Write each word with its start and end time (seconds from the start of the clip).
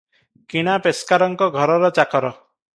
କିଣା 0.53 0.77
ପେସ୍କାରଙ୍କ 0.87 1.51
ଘରର 1.59 1.95
ଚାକର। 2.01 2.37